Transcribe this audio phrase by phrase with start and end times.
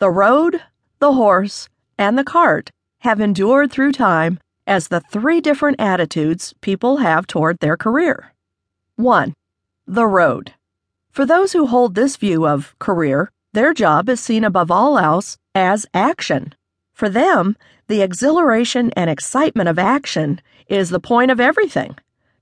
[0.00, 0.62] The road,
[1.00, 6.98] the horse, and the cart have endured through time as the three different attitudes people
[6.98, 8.32] have toward their career.
[8.94, 9.34] 1.
[9.88, 10.54] The road.
[11.10, 15.36] For those who hold this view of career, their job is seen above all else
[15.52, 16.54] as action.
[16.92, 17.56] For them,
[17.88, 21.96] the exhilaration and excitement of action is the point of everything.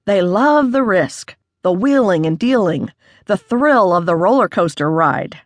[0.04, 2.92] They love the risk, the wheeling and dealing,
[3.24, 5.40] the thrill of the roller coaster ride.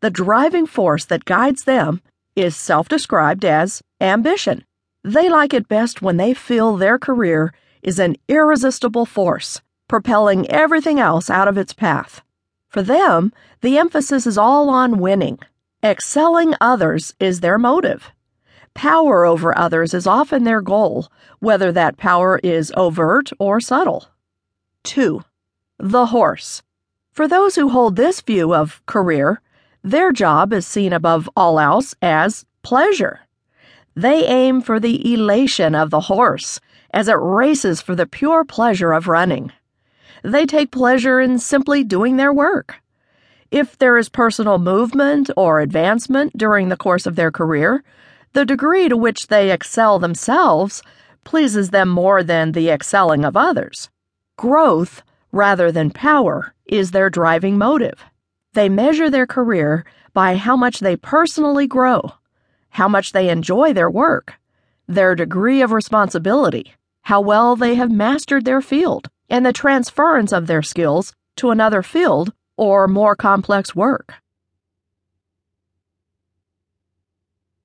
[0.00, 2.00] The driving force that guides them
[2.36, 4.64] is self described as ambition.
[5.02, 7.52] They like it best when they feel their career
[7.82, 12.22] is an irresistible force, propelling everything else out of its path.
[12.68, 15.38] For them, the emphasis is all on winning.
[15.82, 18.12] Excelling others is their motive.
[18.74, 21.08] Power over others is often their goal,
[21.40, 24.06] whether that power is overt or subtle.
[24.84, 25.24] 2.
[25.78, 26.62] The horse.
[27.12, 29.40] For those who hold this view of career,
[29.90, 33.20] their job is seen above all else as pleasure.
[33.94, 36.60] They aim for the elation of the horse
[36.92, 39.52] as it races for the pure pleasure of running.
[40.22, 42.76] They take pleasure in simply doing their work.
[43.50, 47.82] If there is personal movement or advancement during the course of their career,
[48.34, 50.82] the degree to which they excel themselves
[51.24, 53.88] pleases them more than the excelling of others.
[54.36, 58.04] Growth, rather than power, is their driving motive.
[58.58, 62.14] They measure their career by how much they personally grow
[62.70, 64.34] how much they enjoy their work,
[64.88, 70.48] their degree of responsibility, how well they have mastered their field, and the transference of
[70.48, 74.14] their skills to another field or more complex work.